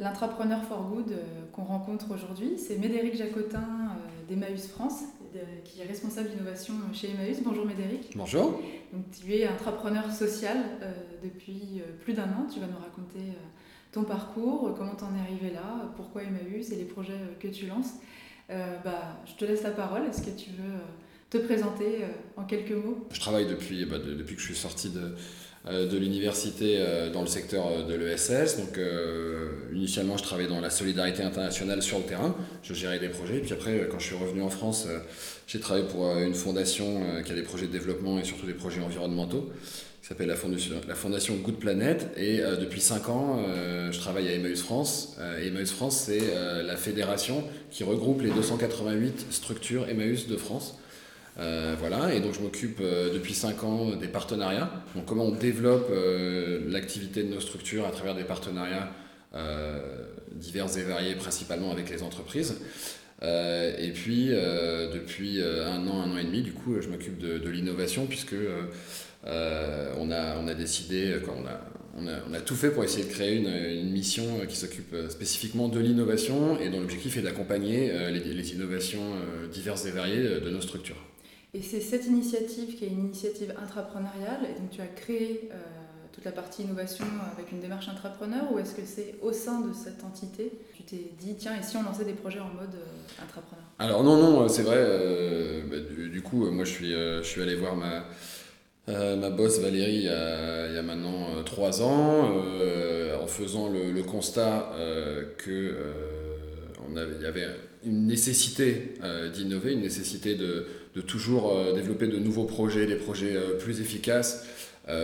[0.00, 1.16] L'intrapreneur for good euh,
[1.52, 5.00] qu'on rencontre aujourd'hui, c'est Médéric Jacotin euh, d'Emmaüs France,
[5.34, 7.38] de- qui est responsable d'innovation chez Emmaüs.
[7.42, 8.12] Bonjour Médéric.
[8.14, 8.60] Bonjour.
[8.92, 10.92] Donc, tu es intrapreneur social euh,
[11.24, 12.46] depuis plus d'un an.
[12.52, 13.32] Tu vas nous raconter
[13.90, 17.66] ton parcours, comment tu en es arrivé là, pourquoi Emmaüs et les projets que tu
[17.66, 17.94] lances.
[18.48, 20.06] Bah, je te laisse la parole.
[20.06, 20.78] Est-ce que tu veux
[21.28, 21.98] te présenter
[22.36, 23.06] en quelques mots?
[23.10, 25.14] Je travaille depuis, bah, de- depuis que je suis sorti de,
[25.70, 28.56] de l'université euh, dans le secteur euh, de l'ESS.
[28.58, 32.34] Donc, euh, initialement, je travaillais dans la solidarité internationale sur le terrain.
[32.62, 33.40] Je gérais des projets.
[33.40, 34.98] Puis après, euh, quand je suis revenu en France, euh,
[35.46, 38.46] j'ai travaillé pour euh, une fondation euh, qui a des projets de développement et surtout
[38.46, 39.50] des projets environnementaux
[40.08, 42.10] qui s'appelle la fondation, la fondation Good Planet.
[42.16, 45.16] Et euh, depuis 5 ans, euh, je travaille à Emmaüs France.
[45.20, 50.78] Euh, Emmaüs France, c'est euh, la fédération qui regroupe les 288 structures Emmaüs de France.
[51.38, 54.70] Euh, voilà, et donc je m'occupe euh, depuis 5 ans des partenariats.
[54.96, 58.90] Donc comment on développe euh, l'activité de nos structures à travers des partenariats
[60.32, 62.62] divers et variés, principalement avec les entreprises.
[63.22, 68.06] Et puis depuis un an, un an et demi, du coup, je m'occupe de, l'innovation
[68.06, 68.34] puisque
[69.24, 73.36] on, a, on a décidé, on, a, on, a, tout fait pour essayer de créer
[73.36, 79.12] une, une mission qui s'occupe spécifiquement de l'innovation et dont l'objectif est d'accompagner les, innovations
[79.52, 81.07] diverses et variées de nos structures.
[81.54, 85.56] Et c'est cette initiative qui est une initiative intrapreneuriale, et donc tu as créé euh,
[86.12, 89.72] toute la partie innovation avec une démarche intrapreneur, ou est-ce que c'est au sein de
[89.72, 90.52] cette entité?
[90.76, 93.64] Tu t'es dit, tiens, et si on lançait des projets en mode euh, intrapreneur?
[93.78, 94.76] Alors non, non, c'est vrai.
[94.76, 98.04] euh, bah, du, coup, moi, je suis, je suis allé voir ma,
[98.86, 102.30] ma boss Valérie il y a, maintenant trois ans,
[103.22, 104.70] en faisant le, le constat
[105.38, 105.76] que
[106.90, 107.46] on avait, il y avait
[107.84, 110.66] une nécessité euh, d'innover, une nécessité de,
[110.98, 114.46] de toujours euh, développer de nouveaux projets, des projets euh, plus efficaces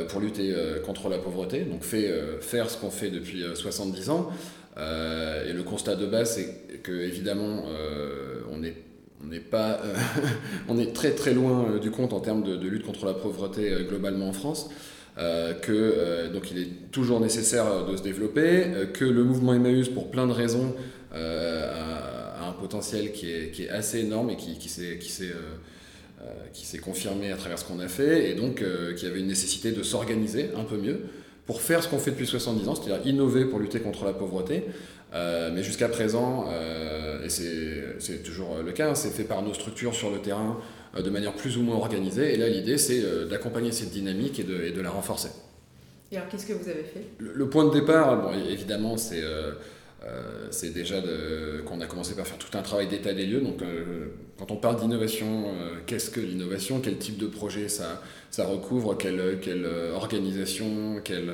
[0.09, 0.51] pour lutter
[0.87, 1.61] contre la pauvreté.
[1.61, 4.31] Donc fait, faire ce qu'on fait depuis euh, 70 ans.
[4.79, 7.65] Et le constat de base, c'est que évidemment,
[8.51, 8.77] on est
[9.23, 9.83] on n'est pas,
[10.69, 14.31] on est très très loin du compte en termes de, lutte contre la pauvreté globalement
[14.31, 14.71] en France.
[15.19, 18.65] Euh, que donc il est toujours nécessaire de se développer,
[18.95, 20.75] que le mouvement Emmaüs, pour plein de raisons,
[21.13, 22.14] a,
[22.65, 25.55] potentiel qui est, qui est assez énorme et qui, qui s'est qui s'est, euh,
[26.23, 29.11] euh, qui s'est confirmé à travers ce qu'on a fait, et donc euh, qu'il y
[29.11, 30.99] avait une nécessité de s'organiser un peu mieux
[31.45, 34.65] pour faire ce qu'on fait depuis 70 ans, c'est-à-dire innover pour lutter contre la pauvreté.
[35.13, 39.53] Euh, mais jusqu'à présent, euh, et c'est toujours le cas, hein, c'est fait par nos
[39.53, 40.59] structures sur le terrain
[40.99, 42.33] de manière plus ou moins organisée.
[42.33, 45.29] Et là, l'idée, c'est d'accompagner cette dynamique et de, et de la renforcer.
[46.11, 47.05] Et alors, qu'est-ce que vous avez fait?
[47.19, 49.23] Le, le point de départ, bon, évidemment, c'est
[50.07, 50.97] euh, c'est déjà
[51.65, 53.41] qu'on a commencé par faire tout un travail d'état des lieux.
[53.41, 54.07] Donc, euh,
[54.39, 56.81] quand on parle d'innovation, euh, qu'est-ce que l'innovation?
[56.81, 58.97] Quel type de projet ça, ça recouvre?
[58.97, 61.01] Quelle, quelle organisation?
[61.03, 61.33] Quelle,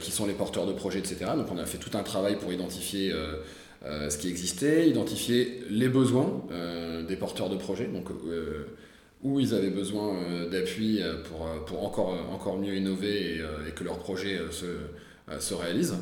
[0.00, 1.32] Qui sont les porteurs de projets, etc.
[1.36, 3.12] Donc, on a fait tout un travail pour identifier
[3.82, 6.42] ce qui existait, identifier les besoins
[7.06, 7.86] des porteurs de projets.
[7.86, 8.06] Donc,
[9.22, 10.14] où ils avaient besoin
[10.50, 13.38] d'appui pour, pour encore, encore mieux innover et,
[13.68, 14.66] et que leur projet se,
[15.40, 15.94] se réalise.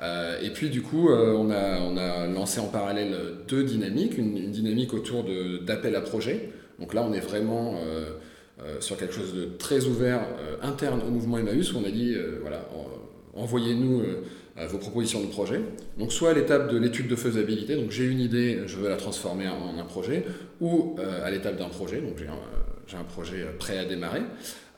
[0.00, 3.14] Euh, et puis du coup, euh, on, a, on a lancé en parallèle
[3.48, 5.24] deux dynamiques, une, dynamique autour
[5.66, 6.48] d'appel à projet.
[6.78, 8.06] Donc là, on est vraiment euh,
[8.62, 11.90] euh, sur quelque chose de très ouvert euh, interne au mouvement Emmaüs, où on a
[11.90, 14.22] dit, euh, voilà, en- envoyez-nous euh,
[14.58, 15.60] euh, vos propositions de projet.
[15.98, 18.96] Donc soit à l'étape de l'étude de faisabilité, donc j'ai une idée, je veux la
[18.96, 20.24] transformer en, un projet,
[20.60, 24.22] ou euh, à l'étape d'un projet, donc j'ai un, un projet euh, prêt à démarrer.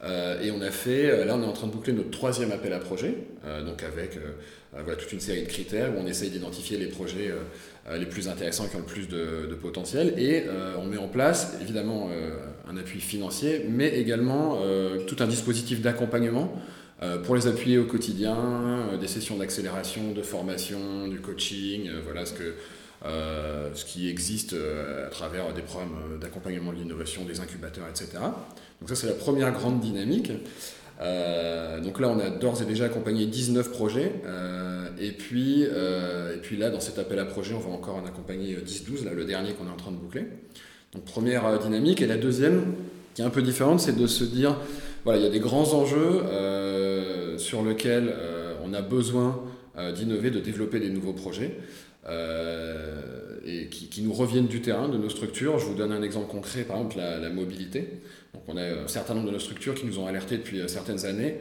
[0.05, 2.53] Euh, et on a fait, euh, là on est en train de boucler notre troisième
[2.53, 3.15] appel à projet,
[3.47, 4.19] euh, donc avec
[4.73, 7.33] voilà, toute une série de critères où on essaye d'identifier les projets
[7.97, 10.15] les plus intéressants qui ont le plus de, potentiel.
[10.19, 10.47] Et
[10.77, 12.11] on met en place évidemment
[12.69, 14.59] un appui financier, mais également
[15.07, 16.61] tout un dispositif d'accompagnement
[17.23, 18.37] pour les appuyer au quotidien,
[19.01, 22.55] des sessions d'accélération, de formation, du coaching, voilà ce, que,
[23.75, 28.19] ce qui existe à travers des programmes d'accompagnement de l'innovation, des incubateurs, etc.
[28.81, 30.33] Donc ça c'est la première grande dynamique.
[31.01, 36.37] Euh, donc là on a d'ores et déjà accompagné 19 projets euh, et, puis, euh,
[36.37, 39.13] et puis là dans cet appel à projet on va encore en accompagner 10-12, là
[39.13, 40.27] le dernier qu'on est en train de boucler.
[40.93, 42.75] Donc première dynamique et la deuxième
[43.15, 44.57] qui est un peu différente c'est de se dire
[45.03, 46.23] voilà il y a des grands enjeux
[47.39, 48.15] sur lesquels
[48.65, 49.43] on a besoin
[49.97, 51.59] d'innover, de développer des nouveaux projets.
[52.09, 55.59] et qui, nous reviennent du terrain, de nos structures.
[55.59, 58.01] Je vous donne un exemple concret, par exemple la mobilité.
[58.35, 61.07] Donc on a un certain nombre de nos structures qui nous ont alertés depuis certaines
[61.07, 61.39] années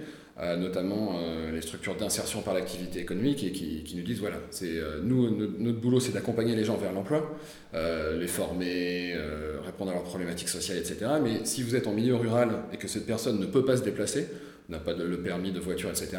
[0.58, 5.00] notamment euh, les structures d'insertion par l'activité économique et qui, nous disent voilà, c'est euh,
[5.04, 7.38] nous notre, boulot c'est d'accompagner les gens vers l'emploi,
[7.74, 9.16] euh, les former,
[9.64, 11.06] répondre à leurs problématiques sociales, etc.
[11.22, 13.84] Mais si vous êtes en milieu rural et que cette personne ne peut pas se
[13.84, 14.28] déplacer,
[14.70, 16.18] n'a pas le permis de voiture, etc.,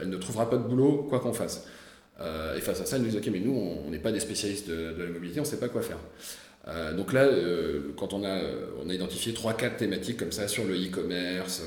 [0.00, 1.66] elle ne trouvera pas de boulot quoi qu'on fasse.
[2.20, 3.52] et face à ça, elle nous dit ok, mais nous
[3.86, 5.98] on n'est pas des spécialistes de, de, la mobilité, on ne sait pas quoi faire.
[6.96, 7.26] Donc là,
[7.96, 8.38] quand on a,
[8.84, 11.62] on a identifié 3-4 thématiques comme ça sur le e-commerce,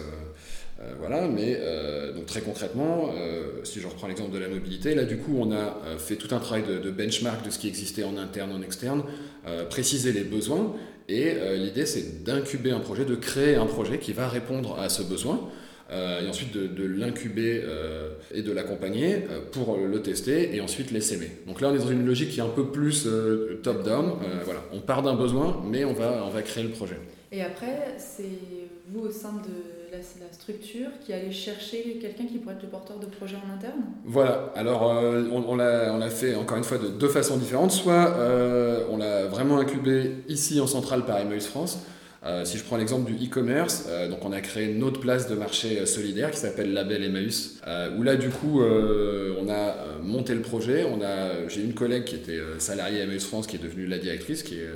[0.82, 4.94] euh, voilà, mais euh, donc très concrètement, euh, si je reprends l'exemple de la mobilité,
[4.94, 8.04] là du coup on a fait tout un travail de, benchmark de ce qui existait
[8.04, 9.04] en interne, en externe,
[9.70, 10.76] préciser les besoins,
[11.08, 15.02] et l'idée c'est d'incuber un projet, de créer un projet qui va répondre à ce
[15.02, 15.50] besoin.
[15.92, 17.64] Et ensuite de, l'incuber
[18.34, 21.30] et de l'accompagner pour le tester et ensuite l'essaimer.
[21.48, 23.08] Donc là, on est dans une logique qui est un peu plus
[23.64, 24.14] top-down.
[24.46, 26.98] voilà, on part d'un besoin, mais on va, on va créer le projet.
[27.32, 28.24] Et après, c'est
[28.88, 33.00] vous au sein de la, structure qui allait chercher quelqu'un qui pourrait être le porteur
[33.00, 33.82] de projet en interne?
[34.04, 37.72] Voilà, alors euh, on, l'a fait encore une fois de deux façons différentes.
[37.72, 41.80] Soit euh, on l'a vraiment incubé ici en centrale par Emmaüs France.
[42.26, 45.36] Euh, si je prends l'exemple du e-commerce, donc on a créé une autre place de
[45.36, 47.62] marché solidaire qui s'appelle Label Emmaüs,
[47.98, 50.84] où là du coup on a monté le projet.
[50.86, 54.00] On a, j'ai une collègue qui était salariée à Emmaüs France qui est devenue la
[54.00, 54.68] directrice, qui est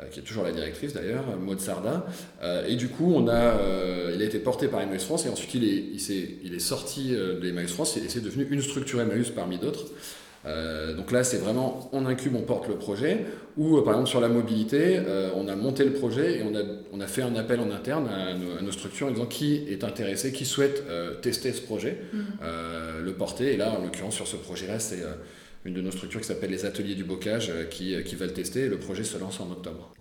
[0.00, 2.06] euh, qui est toujours la directrice d'ailleurs, Maud Sarda.
[2.42, 5.28] Euh, et du coup, on a, euh, il a été porté par Emmaüs France et
[5.28, 9.02] ensuite il est, il il est sorti de Emmaüs France et c'est devenu une structure
[9.02, 9.84] Emmaüs parmi d'autres.
[10.44, 13.24] Donc là, c'est vraiment on incube, on porte le projet.
[13.56, 15.00] Ou par exemple sur la mobilité,
[15.36, 16.62] on a monté le projet et on a,
[16.92, 20.32] on a fait un appel en interne à nos, structures en disant qui est intéressé,
[20.32, 20.82] qui souhaite
[21.22, 22.18] tester ce projet, mmh.
[23.04, 23.54] le porter.
[23.54, 25.02] Et là, en l'occurrence, sur ce projet-là, c'est
[25.64, 28.26] une de nos structures qui s'appelle les Ateliers du Bocage euh, qui, euh, qui va
[28.26, 29.92] le tester et le projet se lance en octobre.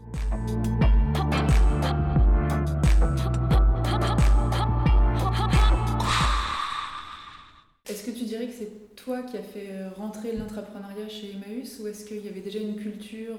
[9.11, 12.59] Toi qui as fait euh, rentrer l'entrepreneuriat chez Emmaüs ou est-ce qu'il y avait déjà
[12.59, 13.35] une culture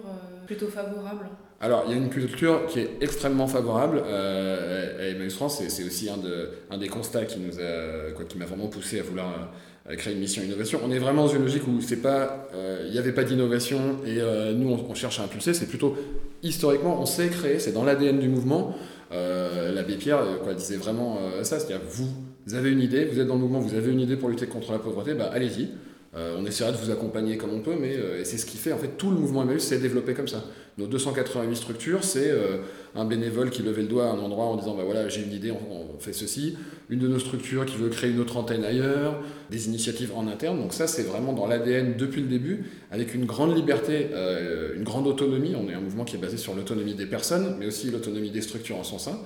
[0.46, 1.26] plutôt favorable?
[1.60, 5.84] Alors, il y a une culture qui est extrêmement favorable à Emmaüs France et c'est
[5.84, 9.52] aussi un, de, un des constats qui m'a vraiment poussé à vouloir
[9.96, 10.80] créer une mission innovation.
[10.84, 13.96] On est vraiment dans une logique où c'est pas, euh, il n'y avait pas d'innovation
[14.06, 15.54] et euh, nous on, cherche à impulser.
[15.54, 15.96] C'est plutôt
[16.42, 18.76] historiquement, on sait créer, c'est dans l'ADN du mouvement.
[19.12, 20.20] Euh, L'abbé Pierre
[20.56, 22.08] disait vraiment ça, c'est-à-dire vous,
[22.46, 24.46] vous avez une idée, vous êtes dans le mouvement, vous avez une idée pour lutter
[24.46, 25.68] contre la pauvreté, bah allez-y.
[26.14, 28.96] on essaiera de vous accompagner comme on peut, mais c'est ce qui fait en fait
[28.98, 30.44] tout le mouvement Emmaüs s'est développé comme ça.
[30.78, 32.56] Nos 288 structures, c'est euh,
[32.94, 35.32] un bénévole qui levait le doigt à un endroit en disant bah voilà j'ai une
[35.32, 36.56] idée, on, fait ceci.
[36.88, 40.58] Une de nos structures qui veut créer une autre antenne ailleurs, des initiatives en interne.
[40.58, 44.82] Donc ça c'est vraiment dans l'ADN depuis le début, avec une grande liberté, euh, une
[44.82, 45.54] grande autonomie.
[45.54, 48.42] On est un mouvement qui est basé sur l'autonomie des personnes, mais aussi l'autonomie des
[48.42, 49.18] structures en son sein.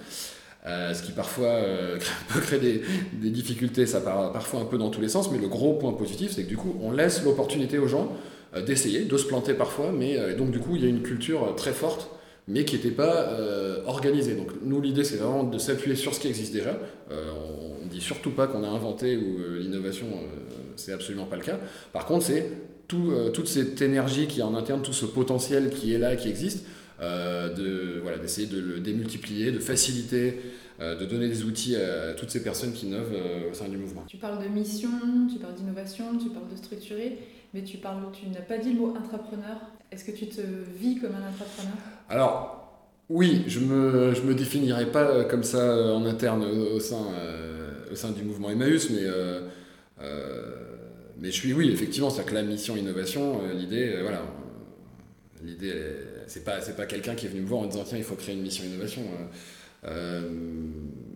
[0.66, 1.60] Euh, ce qui parfois
[2.28, 2.82] peut créer
[3.12, 5.92] des, difficultés, ça part parfois un peu dans tous les sens, mais le gros point
[5.92, 8.12] positif, c'est que du coup, on laisse l'opportunité aux gens
[8.56, 11.02] euh, d'essayer, de se planter parfois, mais euh, donc du coup il y a une
[11.02, 12.10] culture euh, très forte
[12.48, 13.28] mais qui n'était pas
[13.86, 14.36] organisée.
[14.36, 16.78] Donc nous l'idée c'est vraiment de s'appuyer sur ce qui existe déjà.
[17.10, 20.06] on ne dit surtout pas qu'on a inventé ou l'innovation
[20.76, 21.58] c'est absolument pas le cas.
[21.92, 22.48] Par contre c'est
[22.86, 26.28] tout, toute cette énergie qui est en interne, tout ce potentiel qui est là, qui
[26.28, 26.64] existe,
[27.00, 30.40] de voilà d'essayer de le démultiplier, de faciliter
[30.80, 33.14] de donner des outils à toutes ces personnes qui innovent
[33.50, 34.04] au sein du mouvement.
[34.06, 34.90] Tu parles de mission,
[35.30, 37.18] tu parles d'innovation, tu parles de structurer
[37.56, 39.56] mais tu parles, tu n'as pas dit le mot intrapreneur.
[39.90, 40.42] Est-ce que tu te
[40.78, 41.76] vis comme un intrapreneur?
[42.08, 46.44] Alors, oui, je ne me, je me définirais pas euh, comme ça euh, en interne
[46.44, 49.06] au, sein, euh, au sein du mouvement Emmaüs, mais,
[51.18, 54.20] mais je suis, oui, effectivement, c'est-à-dire que la mission innovation, l'idée, voilà,
[55.42, 55.72] l'idée,
[56.26, 58.14] c'est pas, c'est pas quelqu'un qui est venu me voir en disant tiens, il faut
[58.14, 59.02] créer une mission innovation.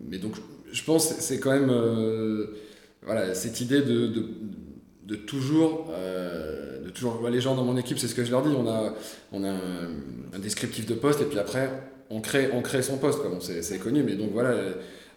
[0.09, 0.35] mais donc,
[0.71, 1.71] je pense c'est quand même
[3.03, 4.07] voilà, cette idée de,
[5.11, 8.41] de toujours, euh, de toujours les gens dans mon équipe, c'est ce que je leur
[8.43, 8.93] dis, on a,
[9.33, 11.69] on a un, descriptif de poste et puis après
[12.09, 14.55] on crée, on crée son poste, comme c'est connu, mais donc voilà,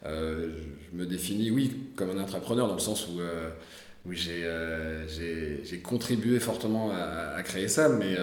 [0.06, 0.48] euh,
[0.90, 3.50] je me définis, oui, comme un entrepreneur dans le sens où, euh,
[4.12, 8.16] j'ai contribué fortement à, créer ça, mais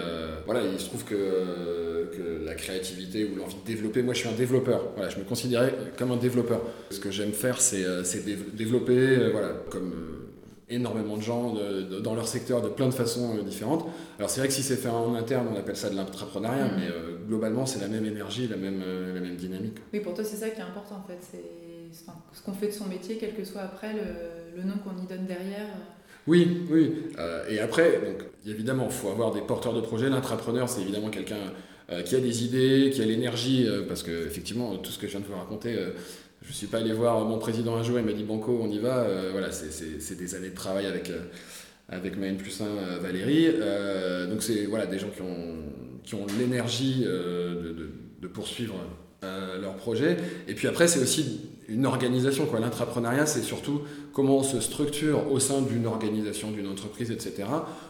[0.46, 4.28] voilà, il se trouve que, que la créativité ou l'envie de développer, moi je suis
[4.28, 6.62] un développeur, voilà, je me considérais comme un développeur.
[6.90, 7.84] Ce que j'aime faire, c'est
[8.54, 9.92] développer, voilà, comme
[10.72, 11.54] énormément de gens
[12.02, 13.86] dans leur secteur de plein de façons euh, différentes.
[14.18, 16.76] Alors c'est vrai que si c'est fait en interne, on appelle ça de l'entrepreneuriat, mm.
[16.76, 19.76] mais euh, globalement c'est la même énergie, la même, euh, la même dynamique.
[19.92, 21.44] Oui, pour toi c'est ça qui est important en fait, c'est
[22.32, 25.06] ce qu'on fait de son métier, quel que soit après le, le nom qu'on y
[25.06, 25.66] donne derrière.
[26.26, 26.92] Oui, oui.
[27.48, 30.08] et après, donc, évidemment, il faut avoir des porteurs de projets.
[30.08, 31.52] L'intrapreneur, c'est évidemment quelqu'un
[32.04, 35.20] qui a des idées, qui a l'énergie, parce que effectivement, tout ce que je viens
[35.20, 35.74] de vous raconter,
[36.42, 38.70] je ne suis pas allé voir mon président un jour, il m'a dit Banco, on
[38.70, 39.04] y va.
[39.32, 41.10] voilà, c'est des années de travail avec,
[41.88, 43.46] avec ma N plus 1 Valérie.
[44.30, 45.56] donc c'est voilà, des gens qui ont,
[46.04, 47.90] qui ont l'énergie de, de,
[48.20, 48.76] de, poursuivre
[49.22, 50.16] leur projet.
[50.46, 52.46] Et puis après, c'est aussi une organisation.
[52.46, 52.60] Quoi.
[52.60, 57.44] L'intrapreneuriat, c'est surtout comment on se structure au sein d'une organisation, d'une entreprise, etc.,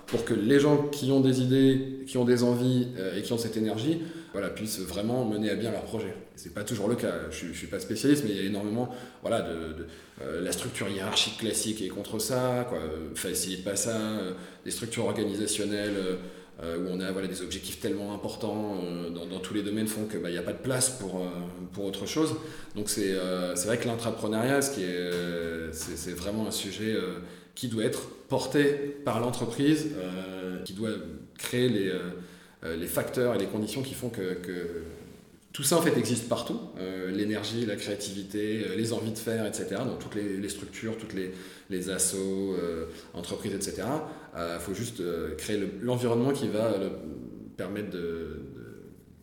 [0.06, 3.32] pour que les gens qui ont des idées, qui ont des envies euh, et qui
[3.32, 4.00] ont cette énergie,
[4.32, 6.14] voilà, puissent vraiment mener à bien leur projet.
[6.36, 7.12] C'est pas toujours le cas.
[7.30, 8.88] Je, ne suis pas spécialiste, mais il y a énormément,
[9.20, 9.86] voilà, de,
[10.22, 12.78] euh, la structure hiérarchique classique est contre ça, quoi.
[13.14, 13.96] Facilite pas ça.
[13.96, 14.32] Euh,
[14.64, 16.16] des structures organisationnelles euh,
[16.62, 20.20] où on a voilà, des objectifs tellement importants euh, dans, tous les domaines font qu'il
[20.20, 21.28] bah, n'y a pas de place pour, euh,
[21.72, 22.36] pour autre chose.
[22.76, 23.14] Donc c'est
[23.66, 26.96] vrai que l'intrapreneuriat, c'est vraiment un sujet
[27.54, 28.72] qui doit être porté
[29.04, 29.88] par l'entreprise,
[30.64, 30.90] qui doit
[31.36, 31.92] créer les,
[32.64, 34.36] les facteurs et les conditions qui font que
[35.52, 36.58] tout ça en fait existe partout,
[37.10, 39.66] l'énergie, la créativité, les envies de faire, etc.
[39.86, 41.32] Dans toutes les, structures, toutes les,
[41.68, 42.56] les assos,
[43.14, 43.82] entreprises, etc.
[44.34, 46.72] Il euh, faut juste euh, créer l'environnement qui va
[47.56, 47.90] permettre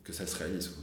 [0.04, 0.76] que ça se réalise.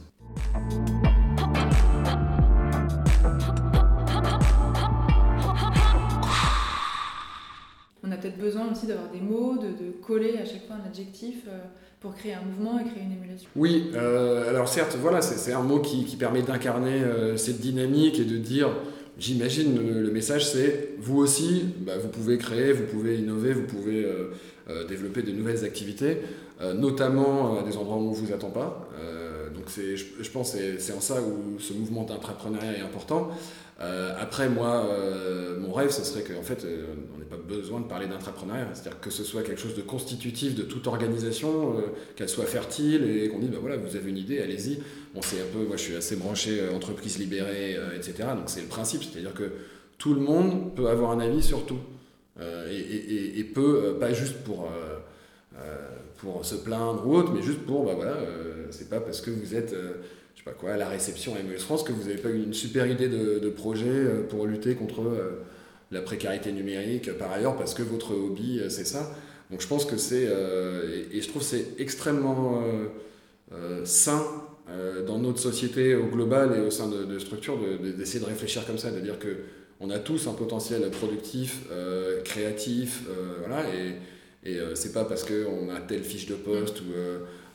[8.02, 11.44] On a peut-être besoin aussi d'avoir des mots, de, coller à chaque fois un adjectif
[11.48, 11.58] euh,
[12.00, 13.48] pour créer un mouvement et créer une émulation.
[13.56, 17.02] Oui, alors certes, voilà, c'est un mot qui, permet d'incarner
[17.36, 18.70] cette dynamique et de dire
[19.18, 24.04] J'imagine le, message c'est vous aussi, bah, vous pouvez créer, vous pouvez innover, vous pouvez
[24.04, 24.32] euh,
[24.70, 26.18] euh, développer de nouvelles activités,
[26.60, 28.88] euh, notamment à des endroits où on ne vous attend pas.
[29.68, 33.30] Donc je, pense que c'est en ça où ce mouvement d'entrepreneuriat est important.
[33.80, 37.80] Euh, après, moi, euh, mon rêve, ce serait qu'en fait, euh, on n'ait pas besoin
[37.80, 38.66] de parler d'entrepreneuriat.
[38.72, 41.76] C'est-à-dire que ce soit quelque chose de constitutif de toute organisation,
[42.16, 44.80] qu'elle soit fertile et qu'on dise, bah voilà, vous avez une idée, allez-y.
[45.14, 48.30] Bon, c'est un peu, moi, je suis assez branché entreprise libérée, etc.
[48.34, 49.02] Donc, c'est le principe.
[49.04, 49.52] C'est-à-dire que
[49.98, 51.78] tout le monde peut avoir un avis sur tout.
[52.70, 54.68] Et, et, peut, pas juste pour
[56.18, 58.16] pour se plaindre ou autre, mais juste pour, bah voilà,
[58.70, 59.74] c'est pas parce que vous êtes
[60.38, 62.54] je sais pas quoi, la réception à MES France, que vous n'avez pas eu une
[62.54, 65.42] super idée de, projet euh, pour lutter contre euh,
[65.90, 69.10] la précarité numérique par ailleurs, parce que votre hobby, euh, c'est ça.
[69.50, 72.62] Donc je pense que c'est, et, je trouve c'est extrêmement
[73.84, 74.22] sain
[75.06, 77.56] dans notre société au global et au sein de, structures
[77.96, 79.38] d'essayer de, réfléchir comme ça, de dire que
[79.80, 81.62] on a tous un potentiel productif,
[82.26, 83.04] créatif,
[83.38, 83.64] voilà,
[84.52, 86.92] et c'est pas parce qu'on a telle fiche de poste ou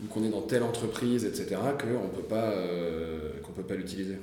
[0.03, 4.17] ou qu'on est dans telle entreprise, etc., qu'on peut pas, euh, qu'on peut pas l'utiliser.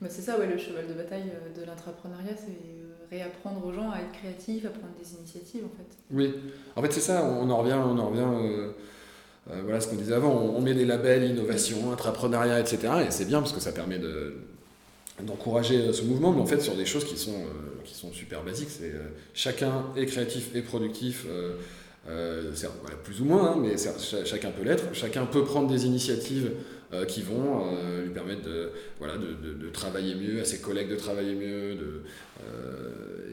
[0.00, 3.72] Bah c'est ça, ouais, le cheval de bataille euh, de l'intrapreneuriat, c'est euh, réapprendre aux
[3.72, 5.96] gens à être créatifs, à prendre des initiatives, en fait.
[6.10, 6.34] Oui,
[6.76, 8.72] en fait c'est ça, on en revient, on en revient
[9.46, 12.78] voilà ce qu'on disait avant, on, met des labels, innovation, intrapreneuriat, etc.,
[13.08, 14.36] et c'est bien parce que ça permet de,
[15.24, 17.46] d'encourager ce mouvement, mais en fait sur des choses qui sont,
[17.82, 18.92] qui sont super basiques, c'est
[19.34, 21.26] chacun est créatif et productif,
[22.08, 22.52] euh,
[23.04, 23.76] plus ou moins, hein, mais
[24.24, 24.94] chacun peut l'être.
[24.94, 26.52] Chacun peut prendre des initiatives
[26.92, 30.88] euh, qui vont euh, lui permettre de, voilà, de, de, travailler mieux, à ses collègues
[30.88, 32.02] de travailler mieux, de,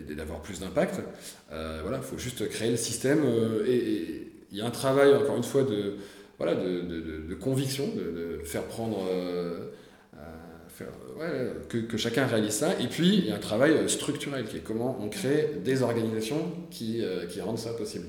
[0.09, 1.01] et d'avoir plus d'impact.
[1.49, 3.23] voilà, il faut juste créer le système.
[3.65, 5.95] et il y a un travail, encore une fois, de,
[6.37, 8.99] voilà, de, conviction, de, faire prendre.
[10.69, 10.89] Faire,
[11.69, 12.79] que, que, chacun réalise ça.
[12.79, 16.51] Et puis, il y a un travail structurel qui est comment on crée des organisations
[16.69, 18.05] qui, qui rendent ça possible.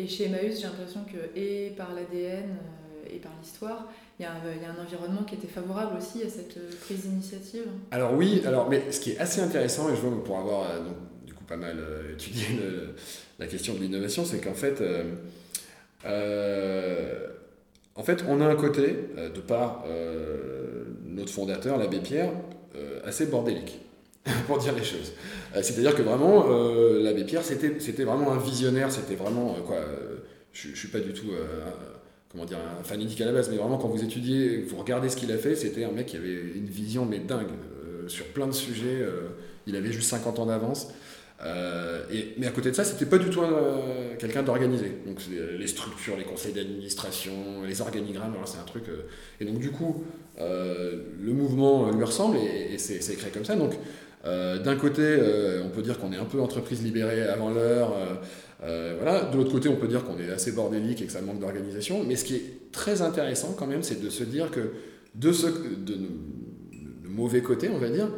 [0.00, 4.26] Et chez Emmaüs, j'ai l'impression que, et par l'ADN euh, et par l'histoire, il y,
[4.26, 7.64] a un environnement qui était favorable aussi à cette euh, prise d'initiative.
[7.90, 10.78] Alors oui, alors, mais ce qui est assez intéressant, et je vois pour avoir euh,
[10.78, 10.94] donc,
[11.26, 11.82] du coup pas mal
[12.12, 12.46] étudié
[13.40, 14.80] la question de l'innovation, c'est qu'en fait,
[17.96, 19.84] en fait, on a un côté, de par
[21.18, 22.30] notre fondateur, l'abbé Pierre,
[22.76, 23.80] euh, assez bordélique,
[24.46, 25.12] pour dire les choses.
[25.54, 29.78] Euh, c'est-à-dire que vraiment, euh, l'abbé Pierre, c'était vraiment un visionnaire, c'était vraiment quoi.
[30.52, 31.30] je ne suis pas du tout
[32.30, 35.16] comment dire, un fanatique à la base, mais vraiment quand vous étudiez, vous regardez ce
[35.16, 37.48] qu'il a fait, c'était un mec qui avait une vision mais dingue
[38.06, 39.02] sur plein de sujets.
[39.66, 40.88] il avait juste 50 ans d'avance.
[41.44, 42.02] Euh,
[42.36, 43.40] mais à côté de ça, c'était pas du tout
[44.18, 44.92] quelqu'un d'organisé.
[45.06, 47.32] Donc les structures, les conseils d'administration,
[47.66, 48.88] les organigrammes, c'est un truc.
[48.88, 49.02] Euh,
[49.40, 50.04] et donc du coup,
[50.40, 53.56] euh, le mouvement lui ressemble et, c'est créé comme ça.
[53.56, 53.74] Donc
[54.24, 55.16] d'un côté,
[55.64, 57.94] on peut dire qu'on est un peu entreprise libérée avant l'heure.
[58.60, 59.24] voilà.
[59.24, 62.02] De l'autre côté, on peut dire qu'on est assez bordélique et que ça manque d'organisation.
[62.04, 64.72] Mais ce qui est très intéressant quand même, c'est de se dire que
[65.14, 68.08] de, ce, de, de, mauvais côté, on va dire,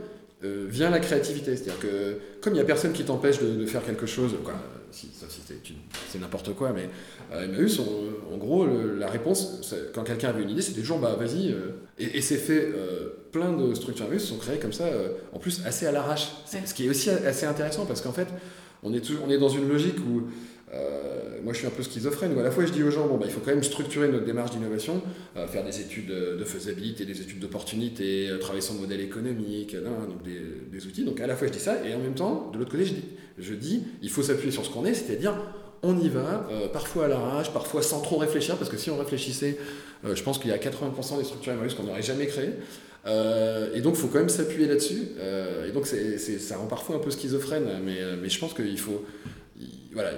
[0.42, 1.54] euh, vient la créativité.
[1.54, 4.54] C'est-à-dire que comme il n'y a personne qui t'empêche de, faire quelque chose, quoi,
[4.90, 5.10] si,
[6.08, 6.88] c'est n'importe quoi, mais
[7.32, 7.78] euh, Emmaüs,
[8.32, 11.52] en gros, la réponse, quand quelqu'un avait une idée, c'était toujours bah vas-y.
[11.52, 12.68] Euh, et, c'est fait,
[13.32, 14.88] plein de structures Emmaüs sont créées comme ça,
[15.34, 16.30] en plus assez à l'arrache.
[16.64, 18.28] Ce qui est aussi assez intéressant parce qu'en fait,
[18.82, 20.22] on est, toujours, on est dans une logique où
[20.72, 23.16] euh, moi, je suis un peu schizophrène, à la fois je dis aux gens, bon,
[23.16, 25.02] bah, il faut quand même structurer notre démarche d'innovation,
[25.36, 29.74] euh, faire des études de faisabilité, des études d'opportunité, euh, travailler sur le modèle économique,
[29.74, 31.04] donc des, outils.
[31.04, 32.94] Donc à la fois je dis ça, et en même temps, de l'autre côté, je
[32.94, 33.04] dis,
[33.38, 33.54] je
[34.02, 35.34] il faut s'appuyer sur ce qu'on est, c'est-à-dire
[35.82, 39.56] on y va, parfois à l'arrache, parfois sans trop réfléchir, parce que si on réfléchissait,
[40.04, 42.52] je pense qu'il y a 80% des structures MRUS qu'on n'aurait jamais créées.
[43.06, 45.08] et donc, il faut quand même s'appuyer là-dessus.
[45.66, 49.04] et donc, ça rend parfois un peu schizophrène, mais je pense qu'il faut,
[49.92, 50.12] voilà,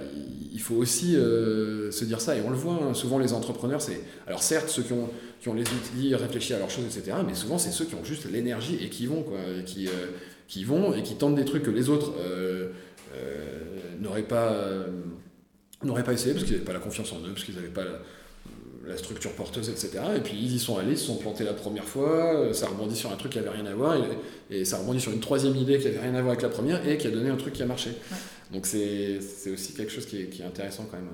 [0.53, 2.95] il faut aussi euh, se dire ça, et on le voit, hein.
[2.95, 4.01] souvent les entrepreneurs, c'est.
[4.27, 5.09] Alors certes, ceux qui ont,
[5.41, 8.05] qui ont les outils, réfléchis à leurs choses, etc., mais souvent c'est ceux qui ont
[8.05, 9.25] juste l'énergie et qui vont,
[9.65, 10.09] qui, euh,
[10.47, 12.69] qui vont et qui tentent des trucs que les autres euh,
[13.99, 14.55] n'auraient pas,
[15.83, 17.85] n'auraient pas essayé parce qu'ils n'avaient pas la confiance en eux, parce qu'ils n'avaient pas
[18.87, 19.91] la, structure porteuse, etc.
[20.17, 22.97] Et puis ils y sont allés, ils se sont plantés la première fois, ça rebondit
[22.97, 23.97] sur un truc qui n'avait rien à voir,
[24.51, 26.87] et, ça rebondit sur une troisième idée qui n'avait rien à voir avec la première,
[26.87, 27.91] et qui a donné un truc qui a marché.
[28.53, 29.19] Donc c'est
[29.51, 31.09] aussi quelque chose qui est, qui est, intéressant quand même.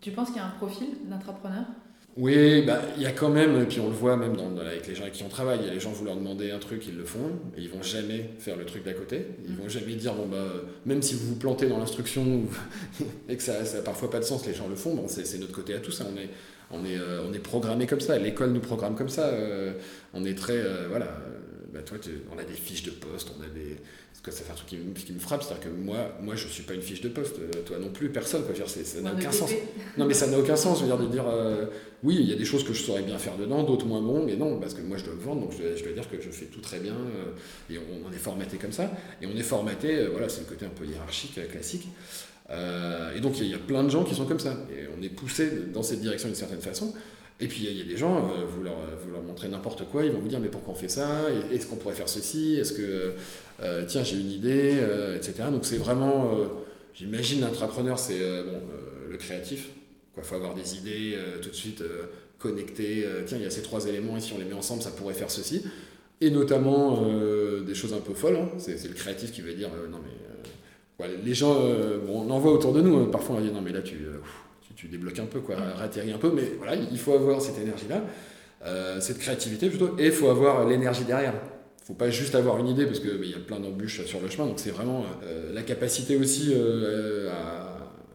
[0.00, 1.64] Tu penses qu'il y a un profil d'entrepreneur
[2.18, 4.86] oui, bah, il y a quand même, et puis on le voit même dans, avec
[4.86, 6.58] les gens avec qui on travaille, il y a les gens, vous leur demandez un
[6.58, 9.28] truc, ils le font, et ils vont jamais faire le truc d'à côté.
[9.48, 10.44] Ils vont jamais dire, bon, bah,
[10.84, 12.42] même si vous vous plantez dans l'instruction
[13.30, 15.52] et que ça n'a parfois pas de sens, les gens le font, bon, c'est notre
[15.52, 16.06] côté à tous, hein.
[16.12, 16.28] on est,
[16.70, 19.72] on est, euh, on est programmé comme ça, l'école nous programme comme ça, euh,
[20.12, 21.06] on est très, euh, voilà,
[21.72, 21.96] bah, toi,
[22.30, 23.78] on a des fiches de poste, on a des.
[24.22, 26.46] que ça fait un truc qui me, qui me frappe, c'est-à-dire que moi, moi, je
[26.46, 28.44] suis pas une fiche de poste, euh, toi non plus, personne.
[28.44, 28.54] Quoi.
[28.66, 29.50] ça n'a aucun sens.
[29.96, 30.78] Non, mais ça n'a aucun sens.
[30.78, 31.64] Je veux dire, de dire, euh,
[32.02, 34.22] oui, il y a des choses que je saurais bien faire dedans, d'autres moins bon,
[34.24, 36.28] mais non, parce que moi, je dois me vendre, donc je dois, dire que je
[36.28, 38.90] fais tout très bien, euh, et on, est formaté comme ça.
[39.22, 41.88] Et on est formaté, voilà, c'est le côté un peu hiérarchique, classique.
[42.50, 44.58] et donc, il y, a plein de gens qui sont comme ça.
[44.70, 46.92] Et on est poussé dans cette direction d'une certaine façon.
[47.40, 50.04] Et puis il y, a des gens, euh, vous, leur, vous, leur, montrez n'importe quoi,
[50.04, 51.08] ils vont vous dire mais pourquoi on fait ça?
[51.52, 52.56] Est-ce qu'on pourrait faire ceci?
[52.56, 53.14] Est-ce que,
[53.62, 55.34] euh, tiens, j'ai une idée, euh, etc.
[55.50, 56.30] Donc c'est vraiment,
[56.94, 58.60] j'imagine l'entrepreneur, c'est bon,
[59.10, 59.70] le créatif.
[60.16, 61.82] Il faut avoir des idées tout de suite
[62.38, 63.06] connectées.
[63.26, 65.14] tiens, il y a ces trois éléments et si on les met ensemble, ça pourrait
[65.14, 65.64] faire ceci.
[66.20, 67.02] Et notamment
[67.66, 68.36] des choses un peu folles.
[68.36, 68.48] Hein.
[68.58, 69.98] C'est le créatif qui va dire non
[70.98, 71.08] mais...
[71.24, 71.54] les gens,
[72.06, 73.08] bon, on en voit autour de nous, hein.
[73.10, 73.96] parfois on va dire non mais là tu
[74.82, 78.02] tu débloques un peu, quoi, ratterris un peu, mais voilà, il faut avoir cette énergie-là,
[78.66, 81.34] euh, cette créativité plutôt, et il faut avoir l'énergie derrière.
[81.84, 84.48] Faut pas juste avoir une idée, parce qu'il y a plein d'embûches sur le chemin,
[84.48, 87.30] donc c'est vraiment euh, la capacité aussi euh,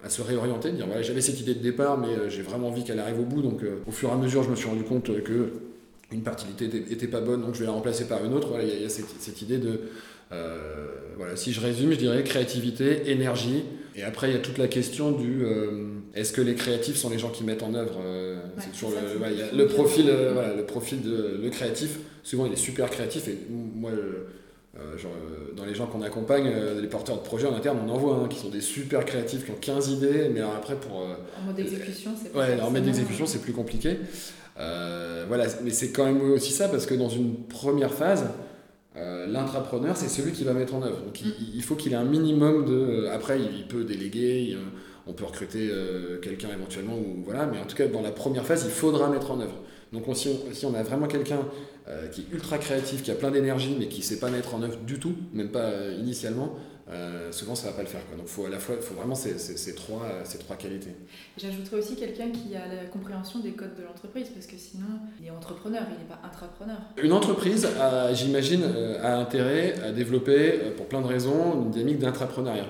[0.03, 2.83] à, se réorienter, de dire voilà, j'avais cette idée de départ, mais j'ai vraiment envie
[2.83, 5.05] qu'elle arrive au bout, donc au fur et à mesure, je me suis rendu compte
[5.23, 5.51] que
[6.11, 8.47] une partie n'était pas bonne, donc je vais la remplacer par une autre.
[8.49, 9.81] Voilà, il y a, cette, idée de
[11.17, 13.63] voilà, si je résume, je dirais créativité, énergie,
[13.95, 15.43] et après il y a toute la question du
[16.17, 19.55] est-ce que les créatifs sont les gens qui mettent en œuvre euh, C'est toujours le,
[19.55, 21.99] le, profil, euh, voilà, le profil de le créatif.
[22.23, 25.11] Souvent, il est super créatif et moi, euh, genre,
[25.55, 28.27] dans les gens qu'on accompagne, les porteurs de projets en interne, on en voit hein,
[28.27, 30.97] qui sont des super créatifs, qui ont 15 idées, mais après pour.
[30.97, 33.97] en mode exécution, c'est Ouais, en mode d'exécution, c'est plus compliqué.
[34.57, 38.25] Voilà, mais c'est quand même aussi ça parce que dans une première phase,
[38.95, 41.01] l'intrapreneur, c'est celui qui va mettre en œuvre.
[41.03, 41.33] Donc il, mm.
[41.55, 43.07] il faut qu'il ait un minimum de.
[43.11, 44.57] Après, il peut déléguer
[45.07, 48.45] on peut recruter euh, quelqu'un éventuellement, ou voilà, mais en tout cas, dans la première
[48.45, 49.55] phase, il faudra mettre en œuvre.
[49.93, 51.39] Donc, si on, a vraiment quelqu'un
[51.87, 54.53] euh, qui est ultra créatif, qui a plein d'énergie, mais qui ne sait pas mettre
[54.53, 55.71] en œuvre du tout, même pas
[56.89, 58.05] euh, souvent ça ne va pas le faire.
[58.07, 58.17] Quoi.
[58.17, 60.91] Donc, faut à la fois, faut vraiment ces, ces, trois, ces trois qualités.
[61.37, 64.87] J'ajouterais aussi quelqu'un qui a la compréhension des codes de l'entreprise, parce que sinon,
[65.19, 66.77] il est entrepreneur, il n'est pas intrapreneur.
[67.01, 67.67] Une entreprise,
[68.13, 68.63] j'imagine,
[69.03, 72.67] a intérêt à développer, pour plein de raisons, une dynamique d'intrapreneuriat.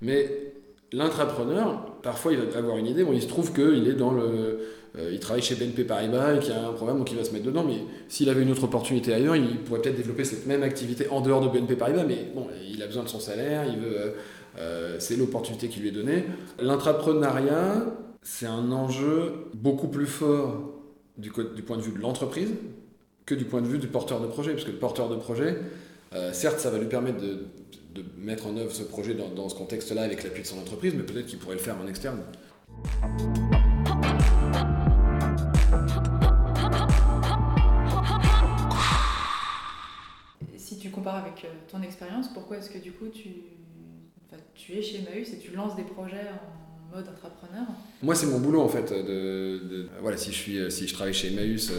[0.00, 0.54] Mais
[0.92, 3.04] l'intrapreneur, parfois, il va avoir une idée.
[3.04, 4.60] Bon, il se trouve qu'il est dans le.
[4.98, 7.22] Euh, il travaille chez BNP Paribas et qu'il y a un problème, donc il va
[7.22, 7.64] se mettre dedans.
[7.64, 11.20] Mais s'il avait une autre opportunité ailleurs, il pourrait peut-être développer cette même activité en
[11.20, 12.04] dehors de BNP Paribas.
[12.04, 13.96] Mais bon, il a besoin de son salaire, il veut.
[13.96, 14.10] Euh,
[14.58, 16.24] euh, c'est l'opportunité qui lui est donnée.
[16.60, 17.86] L'intrapreneuriat,
[18.22, 20.72] c'est un enjeu beaucoup plus fort
[21.18, 22.50] du, du point de vue de l'entreprise
[23.26, 24.52] que du point de vue du porteur de projet.
[24.52, 25.56] Parce que le porteur de projet,
[26.32, 27.46] certes, ça va lui permettre de
[27.94, 31.02] de mettre en œuvre ce projet dans, ce contexte-là avec l'appui de son entreprise, mais
[31.02, 32.20] peut-être qu'il pourrait le faire en externe.
[40.56, 43.28] Si tu compares avec euh, ton expérience, pourquoi est-ce que du coup tu,
[44.54, 47.66] tu es chez Emmaüs et tu lances des projets en mode entrepreneur?
[48.02, 48.92] Moi, c'est mon boulot en fait.
[48.92, 51.72] De, voilà, si je, suis, si je travaille chez Emmaüs,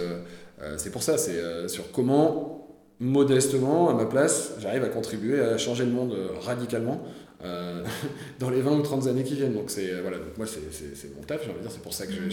[0.78, 1.18] c'est pour ça.
[1.18, 2.61] C'est sur comment,
[3.02, 7.04] modestement, à ma place, j'arrive à contribuer à changer le monde radicalement.
[8.40, 9.56] dans les 20 ou 30 années qui viennent.
[9.56, 11.72] Donc, c'est, voilà, donc moi, c'est, mon taf, j'ai envie de dire.
[11.72, 12.30] C'est pour ça que mm.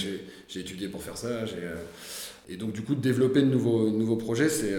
[0.49, 1.31] j'ai, étudié pour faire ça.
[2.47, 4.75] et donc, du coup, développer de nouveaux, nouveaux projets, c'est,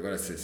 [0.00, 0.34] voilà, c'est,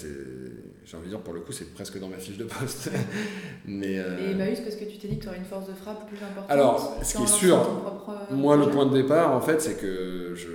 [0.91, 2.91] j'ai envie de dire, pour le coup, c'est presque dans ma fiche de poste.
[3.65, 4.19] Mais, euh...
[4.19, 6.17] Et Emmaüs, parce que tu t'es dit que tu aurais une force de frappe plus
[6.17, 9.81] importante Alors, ce qui est sûr, euh, moi, le point de départ, en fait, c'est
[9.81, 10.49] que je.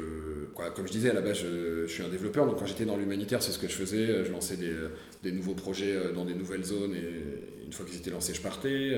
[0.55, 3.43] Comme je disais, à la base, je, suis un développeur, donc quand j'étais dans l'humanitaire,
[3.43, 4.23] c'est ce que je faisais.
[4.23, 8.11] Je lançais des, nouveaux projets euh, dans des nouvelles zones, et une fois qu'ils étaient
[8.11, 8.91] lancés, je partais.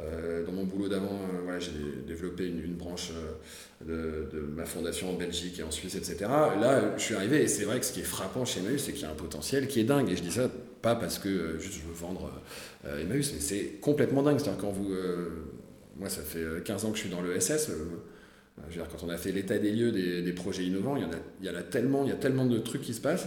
[0.00, 1.20] Euh, dans mon boulot d'avant,
[1.58, 1.72] j'ai
[2.06, 3.10] développé une, branche
[3.84, 6.16] de, ma fondation en Belgique et en Suisse, etc.
[6.20, 8.92] Là, je suis arrivé et c'est vrai que ce qui est frappant chez Emmaüs, c'est
[8.92, 10.08] qu'il y a un potentiel qui est dingue.
[10.08, 10.48] Et je dis ça
[10.82, 12.30] pas parce que euh, juste je veux vendre
[12.86, 14.38] euh, Emmaüs, mais c'est complètement dingue.
[14.38, 14.92] C'est-à-dire quand vous.
[14.92, 15.28] Euh,
[15.96, 17.70] moi, ça fait 15 ans que je suis dans le SS.
[18.68, 21.06] Je veux dire, quand on a fait l'état des lieux des, projets innovants, il y,
[21.06, 23.00] en a, il y en a tellement, il y a tellement de trucs qui se
[23.00, 23.26] passent.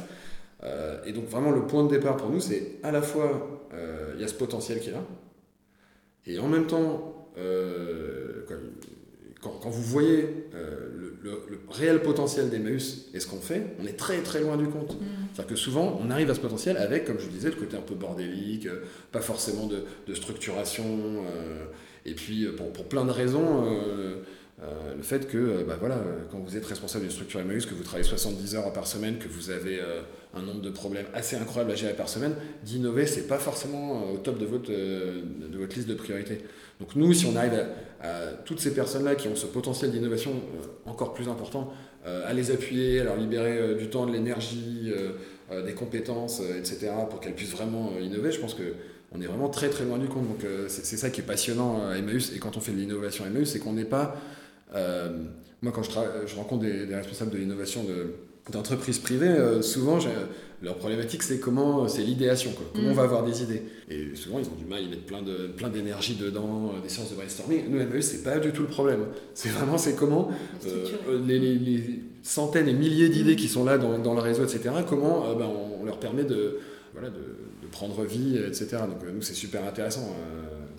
[1.06, 3.68] et donc, vraiment, le point de départ pour nous, c'est à la fois,
[4.16, 5.04] il y a ce potentiel qui est là,
[6.28, 8.58] et en même temps, quoi,
[9.42, 14.22] quand, vous voyez euh, le, réel potentiel d'Emmaüs et ce qu'on fait, on est très
[14.22, 15.00] très loin du compte.
[15.00, 15.06] Mm.
[15.34, 17.82] C'est-à-dire que souvent, on arrive à ce potentiel avec, comme je disais, le côté un
[17.82, 21.66] peu bordélique, euh, pas forcément de, structuration, euh,
[22.06, 23.64] et puis pour, pour, plein de raisons,
[24.96, 25.98] le fait que bah, voilà,
[26.32, 29.28] quand vous êtes responsable d'une structure Emmaüs, que vous travaillez 70 heures par semaine, que
[29.28, 29.80] vous avez
[30.36, 34.18] un nombre de problèmes assez incroyable à gérer par semaine, d'innover, c'est pas forcément au
[34.18, 36.44] top de votre, de votre liste de priorités.
[36.82, 37.54] Donc nous, si on arrive
[38.02, 41.72] à, toutes ces personnes-là qui ont ce potentiel d'innovation euh, encore plus important,
[42.08, 44.92] euh, à les appuyer, à leur libérer euh, du temps, de l'énergie,
[45.66, 48.74] des compétences, etc., pour qu'elles puissent vraiment innover, je pense que
[49.14, 50.26] on est vraiment très très loin du compte.
[50.26, 53.28] Donc c'est ça qui est passionnant à Emmaüs et quand on fait de l'innovation à
[53.28, 54.16] Emmaüs, c'est qu'on n'est pas...
[54.74, 55.92] moi quand je,
[56.28, 58.16] je rencontre des, des responsables de l'innovation de
[58.50, 60.00] d'entreprises privées, euh, souvent,
[60.62, 62.96] leur problématique, c'est comment, c'est l'idéation, comment on mm.
[62.96, 63.64] va avoir des idées.
[63.90, 66.90] Et souvent, ils ont du mal, ils mettent plein de plein d'énergie dedans, euh, des
[66.90, 67.70] séances de brainstorming.
[67.70, 69.06] Nous, MES, c'est pas du tout le problème.
[69.34, 70.30] C'est vraiment, c'est comment
[70.66, 74.70] euh, les, centaines et milliers d'idées qui sont là dans, dans, le réseau, etc.
[74.88, 75.48] Comment ben,
[75.80, 76.60] on, leur permet de,
[76.94, 78.78] voilà, de, prendre vie, etc.
[78.90, 80.14] Donc nous, c'est super intéressant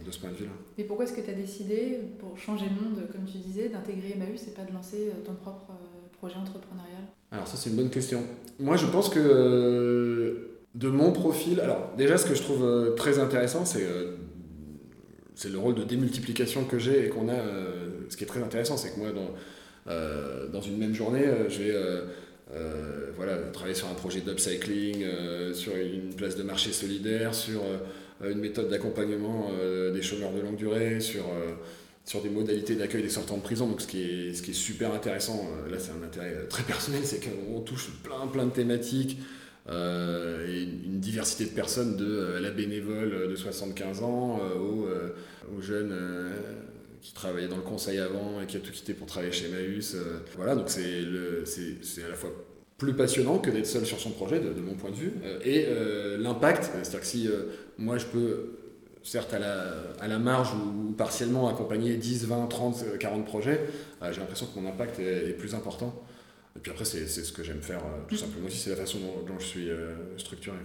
[0.05, 0.51] de ce point de vue-là.
[0.77, 4.12] Et pourquoi est-ce que tu as décidé, pour changer le monde, comme tu disais, d'intégrer
[4.16, 5.72] Emmaüs et pas de lancer ton propre
[6.22, 7.03] projet entrepreneurial?
[7.33, 8.22] Alors ça c'est une bonne question.
[8.61, 12.94] Moi je pense que euh, de mon profil, alors déjà ce que je trouve euh,
[12.94, 14.16] très intéressant c'est euh,
[15.35, 17.38] c'est le rôle de démultiplication que j'ai et qu'on a.
[18.11, 19.31] ce qui est très intéressant c'est que moi dans,
[20.53, 21.75] dans une même journée je vais
[23.16, 25.05] voilà, travailler sur un projet d'upcycling,
[25.55, 27.62] sur une place de marché solidaire, sur
[28.22, 29.50] une méthode d'accompagnement
[29.92, 31.24] des chômeurs de longue durée, sur
[32.22, 33.68] des modalités d'accueil des sortants de prison.
[33.68, 37.20] Donc ce qui est, super intéressant, euh, là c'est un intérêt euh, très personnel, c'est
[37.20, 39.18] qu'on touche plein plein de thématiques
[39.68, 45.94] euh, et une diversité de personnes, de la bénévole de 75 ans aux, jeunes
[47.03, 49.97] qui travaillaient dans le conseil avant et qui a tout quitté pour travailler chez Maüs.
[50.37, 51.03] voilà, donc c'est
[52.05, 52.31] à la fois
[52.79, 55.12] plus passionnant que d'être seul sur son projet, de, de mon point de vue,
[55.45, 55.67] et
[56.19, 57.29] l'impact, c'est-à-dire que si
[57.77, 58.62] moi je peux
[59.03, 63.61] certes à la, à la marge ou, partiellement accompagner 10, 20, 30, 40 projets,
[64.03, 66.03] euh, j'ai l'impression que mon impact est, plus important.
[66.57, 68.99] Et puis après, c'est ce que j'aime faire, euh, tout simplement aussi, c'est la façon
[69.27, 70.59] dont, je suis euh, structuré.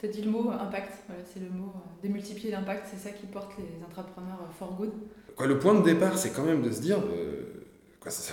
[0.00, 0.92] Tu as dit le mot impact,
[1.32, 4.90] c'est le mot démultiplier l'impact, c'est ça qui porte les entrepreneurs for good.
[5.38, 6.98] Le point de départ, c'est quand même de se dire,
[8.08, 8.32] ça,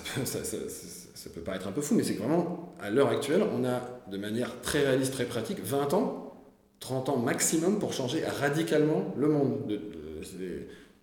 [1.34, 4.62] peut, paraître un peu fou, mais c'est vraiment, à l'heure actuelle, on a de manière
[4.62, 6.27] très réaliste, très pratique, 20 ans
[6.80, 9.67] 30 ans maximum pour changer radicalement le monde.
[9.67, 9.80] De,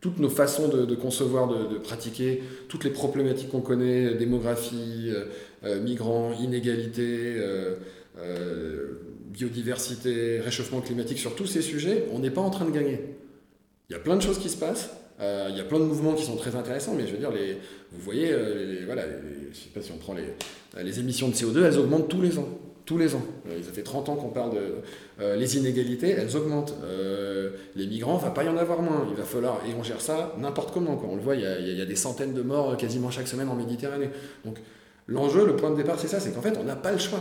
[0.01, 5.25] toutes nos façons de, concevoir, de, pratiquer, toutes les problématiques qu'on connaît, démographie, euh,
[5.65, 7.77] euh, migrants, inégalité, euh,
[9.35, 13.01] biodiversité, réchauffement climatique, sur tous ces sujets, on n'est pas en train de gagner.
[13.91, 16.15] Il y a plein de choses qui se passent, il y a plein de mouvements
[16.15, 17.55] qui sont très intéressants, mais je veux dire, les,
[17.93, 18.35] vous voyez,
[18.87, 19.03] voilà,
[19.53, 22.39] je sais pas si on prend les, les émissions de CO2, elles augmentent tous les
[22.39, 22.49] ans
[22.87, 23.23] tous les ans.
[23.49, 24.61] Euh, ça fait 30 ans qu'on parle de
[25.21, 26.75] euh, les inégalités, elles augmentent.
[26.85, 29.07] Euh, les migrants, il va pas y en avoir moins.
[29.09, 31.01] Il va falloir, et on gère ça n'importe comment.
[31.09, 34.11] On le voit, il y, a, des centaines de morts quasiment chaque semaine en Méditerranée.
[34.45, 34.59] Donc
[35.07, 37.21] l'enjeu, le point de départ, c'est ça, c'est qu'en fait, on n'a pas le choix.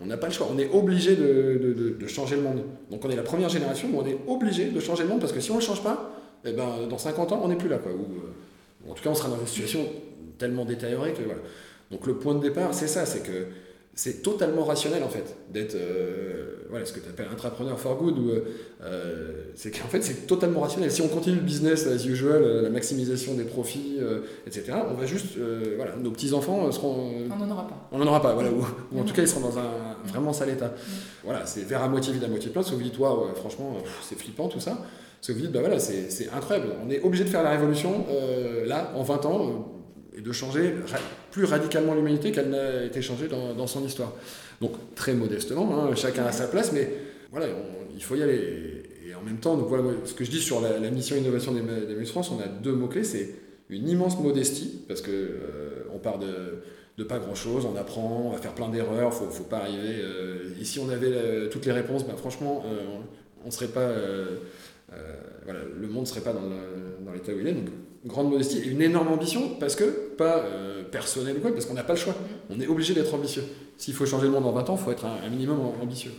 [0.00, 0.48] On n'a pas le choix.
[0.50, 2.62] On est obligé de, changer le monde.
[2.90, 5.32] Donc on est la première génération où on est obligé de changer le monde parce
[5.32, 6.10] que si on ne le change pas,
[6.44, 7.78] eh ben, dans 50 ans, on n'est plus là.
[7.78, 7.92] Quoi.
[7.92, 9.80] Ou, en tout cas, on sera dans une situation
[10.38, 11.40] tellement détériorée que voilà.
[11.90, 13.46] Donc le point de départ, c'est ça, c'est que
[13.94, 15.76] c'est totalement rationnel en fait d'être
[16.70, 18.30] voilà ce que tu appelles entrepreneur for good ou
[19.54, 20.90] c'est qu'en fait c'est totalement rationnel.
[20.90, 23.98] Si on continue le business as usual la maximisation des profits
[24.46, 25.36] etc on va juste
[25.76, 27.88] voilà nos petits enfants seront on n'en aura pas.
[27.92, 30.50] on n'en aura pas voilà ou, en tout cas ils seront dans un vraiment sale
[30.50, 30.72] état.
[31.24, 32.62] Voilà c'est vers à moitié vide à moitié plein.
[32.62, 34.78] Sauf dites toi franchement c'est flippant tout ça.
[35.20, 36.70] Parce que vous dites bah voilà c'est incroyable.
[36.86, 38.06] On est obligé de faire la révolution
[38.64, 39.79] là en 20 ans
[40.20, 40.74] de changer
[41.30, 44.12] plus radicalement l'humanité qu'elle n'a été changée dans, son histoire.
[44.60, 46.90] Donc très modestement, hein, chacun à sa place, mais
[47.30, 47.46] voilà,
[47.94, 48.82] il faut y aller.
[49.06, 49.58] Et en même temps,
[50.04, 53.04] ce que je dis sur la, mission innovation des, des France, on a deux mots-clés,
[53.04, 53.34] c'est
[53.70, 58.38] une immense modestie, parce que euh, on part de, pas grand-chose, on apprend, on va
[58.38, 60.00] faire plein d'erreurs, faut, faut pas arriver...
[60.02, 62.98] Euh, et si on avait toutes les réponses, ben, franchement, euh,
[63.46, 63.88] on serait pas...
[65.44, 66.42] voilà, le monde serait pas dans,
[67.12, 67.56] l'état où il est.
[68.04, 71.74] grande modestie et une énorme ambition, parce que, pas euh, personnel ou quoi, parce qu'on
[71.74, 72.14] n'a pas le choix.
[72.48, 73.44] On est obligé d'être ambitieux.
[73.76, 76.12] S'il faut changer le monde en 20 ans, il faut être un, minimum ambitieux.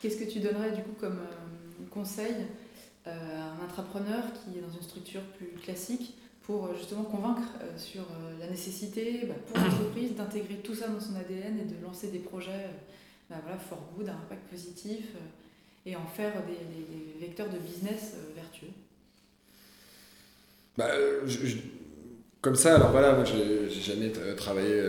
[0.00, 2.34] Qu'est-ce que tu donnerais du coup comme euh, conseil
[3.06, 8.02] euh, à un entrepreneur qui est dans une structure plus classique pour justement convaincre sur
[8.40, 12.18] la nécessité bah, pour l'entreprise d'intégrer tout ça dans son ADN et de lancer des
[12.18, 12.68] projets
[13.32, 18.14] bah voilà, for good, un impact positif, euh, et en faire des, vecteurs de business
[18.14, 18.68] euh, vertueux
[20.76, 20.90] bah,
[22.42, 24.82] Comme ça, alors voilà, moi j'ai jamais travaillé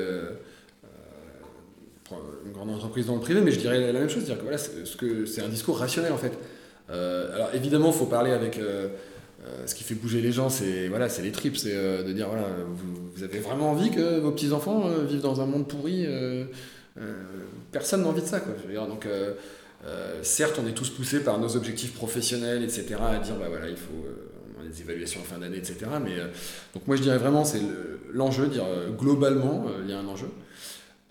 [2.03, 4.43] pour une grande entreprise dans le privé, mais je dirais la même chose, dire que
[4.43, 6.33] voilà, c'est un discours rationnel en fait.
[6.89, 8.59] Euh, alors évidemment, il faut parler avec
[9.65, 12.47] ce qui fait bouger les gens, c'est voilà, les tripes, c'est de dire voilà,
[13.15, 16.45] vous, avez vraiment envie que vos petits enfants vivent dans un monde pourri euh,
[17.71, 18.39] personne n'a envie de ça.
[18.39, 18.53] Quoi.
[18.87, 19.33] donc, euh,
[19.85, 23.67] euh, certes, on est tous poussés par nos objectifs professionnels, etc., à dire, bah voilà,
[23.67, 24.05] il faut
[24.65, 25.75] des évaluations en fin d'année, etc.
[26.01, 26.15] Mais
[26.73, 27.59] donc moi je dirais vraiment c'est
[28.13, 28.63] l'enjeu, dire
[28.97, 30.29] globalement il y a un enjeu.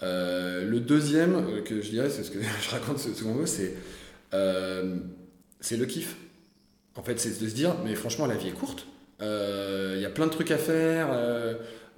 [0.00, 3.74] le deuxième que je dirais, c'est ce que je raconte souvent, c'est
[5.60, 6.16] c'est le kiff.
[6.96, 8.86] En fait, c'est de se dire, mais franchement, la vie est courte.
[9.20, 11.08] Il y a plein de trucs à faire.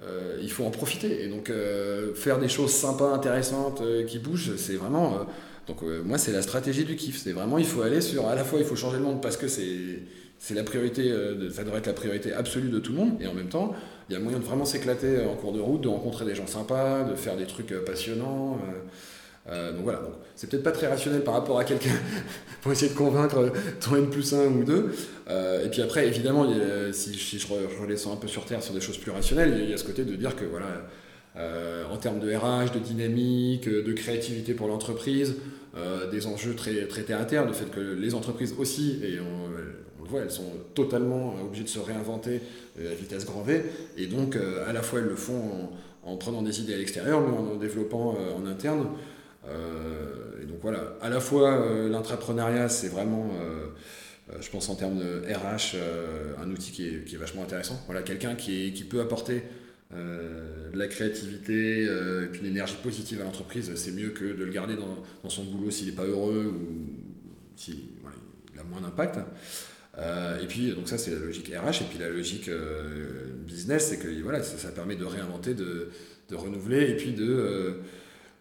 [0.06, 1.24] Euh, il faut en profiter.
[1.24, 5.26] Et donc, euh, faire des choses sympas, intéressantes, euh, qui bougent, c'est vraiment.
[5.66, 7.18] donc, moi, c'est la stratégie du kiff.
[7.18, 8.26] C'est vraiment, il faut aller sur.
[8.26, 10.02] À la fois, il faut changer le monde parce que c'est.
[10.36, 11.10] C'est la priorité,
[11.50, 13.72] ça devrait être la priorité absolue de tout le monde, et en même temps,
[14.10, 16.46] il y a moyen de vraiment s'éclater en cours de route, de rencontrer des gens
[16.46, 18.58] sympas, de faire des trucs passionnants.
[19.50, 20.00] Euh, donc voilà,
[20.36, 21.90] c'est peut-être pas très rationnel par rapport à quelqu'un
[22.62, 24.94] pour essayer de convaincre ton N plus 1 ou 2.
[25.28, 26.46] Euh, et puis après, évidemment,
[26.92, 27.46] si, je,
[27.80, 30.04] redescends un peu sur Terre sur des choses plus rationnelles, il y a, ce côté
[30.04, 30.66] de dire que voilà,
[31.36, 35.36] euh, en termes de RH, de dynamique, de créativité pour l'entreprise,
[36.12, 39.50] des enjeux très, très terre à terre, le fait que les entreprises aussi, et on,
[40.04, 42.40] le voit, elles sont totalement obligées de se réinventer
[42.78, 43.64] à vitesse grand V,
[43.96, 45.72] et donc à la fois elles le font
[46.04, 48.86] en, en prenant des idées à l'extérieur, mais en en développant en interne.
[49.48, 53.66] Euh, et donc voilà, à la fois euh, l'intrapreneuriat, c'est vraiment euh,
[54.40, 55.76] je pense en termes de RH,
[56.42, 57.80] un outil qui est, qui est, vachement intéressant.
[57.86, 59.42] Voilà, quelqu'un qui, qui, peut apporter
[59.92, 64.50] de la créativité et puis une énergie positive à l'entreprise, c'est mieux que de le
[64.50, 67.80] garder dans, dans son boulot s'il n'est pas heureux ou s'il
[68.58, 69.18] a moins d'impact.
[69.98, 71.82] et puis, donc ça, c'est la logique RH.
[71.82, 72.50] Et puis la logique
[73.46, 75.90] business, c'est que voilà, ça, ça, permet de réinventer, de,
[76.30, 77.82] de renouveler et puis de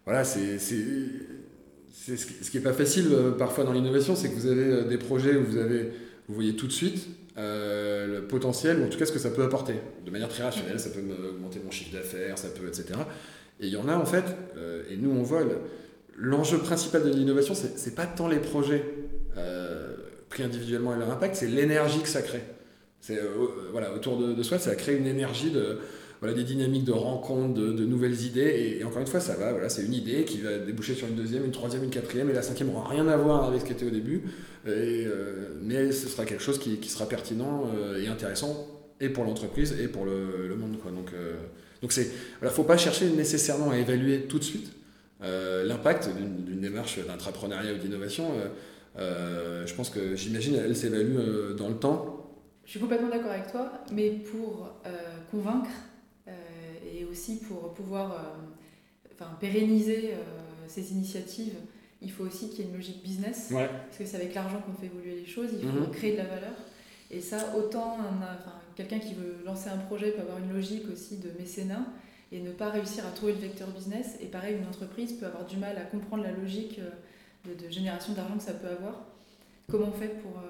[0.04, 4.64] voilà, c'est ce qui n'est pas facile euh, parfois dans l'innovation, c'est que vous avez
[4.64, 5.90] euh, des projets où vous, avez,
[6.28, 9.30] vous voyez tout de suite euh, le potentiel, ou en tout cas ce que ça
[9.30, 12.98] peut apporter, de manière très rationnelle, ça peut augmenter mon chiffre d'affaires, ça peut, etc.
[13.60, 14.24] Et il y en a en fait,
[14.90, 15.42] et nous on voit,
[16.16, 18.84] l'enjeu principal de l'innovation, c'est pas tant les projets
[20.28, 22.42] pris individuellement et leur impact, c'est l'énergie que ça crée.
[23.00, 23.20] C'est
[23.70, 25.78] voilà, autour de, de, soi, ça crée une énergie de
[26.24, 28.78] voilà, des dynamiques de rencontres, de, nouvelles idées.
[28.78, 31.16] Et, encore une fois, ça va, voilà, c'est une idée qui va déboucher sur une
[31.16, 33.72] deuxième, une troisième, une quatrième, et la cinquième n'aura rien à voir avec ce qui
[33.72, 34.22] était au début.
[34.66, 38.66] Euh, mais ce sera quelque chose qui, sera pertinent euh, et intéressant,
[39.00, 40.78] et pour l'entreprise, et pour le, monde.
[40.80, 40.92] Quoi.
[40.92, 41.34] Donc, euh,
[41.82, 41.92] donc
[42.52, 44.72] faut pas chercher nécessairement à évaluer tout de suite
[45.20, 48.30] l'impact d'une démarche d'intrapreneuriat ou d'innovation.
[48.96, 52.30] je pense que j'imagine elle s'évalue dans le temps.
[52.64, 54.70] Je suis complètement d'accord avec toi, mais pour
[55.30, 55.68] convaincre,
[57.14, 58.16] aussi pour pouvoir euh,
[59.14, 60.16] enfin, pérenniser euh,
[60.66, 61.54] ces initiatives,
[62.02, 64.74] il faut aussi qu'il y ait une logique business, parce que c'est avec l'argent qu'on
[64.74, 65.90] fait évoluer les choses, il faut mhm.
[65.90, 66.52] créer de la valeur.
[67.10, 67.98] Et ça, autant
[68.74, 71.86] quelqu'un qui veut lancer un projet peut avoir une logique aussi de mécénat
[72.32, 74.16] et ne pas réussir à trouver le vecteur business.
[74.20, 78.12] Et pareil, une entreprise peut avoir du mal à comprendre la logique euh, de, génération
[78.14, 79.06] d'argent que ça peut avoir.
[79.70, 80.42] Comment on fait pour,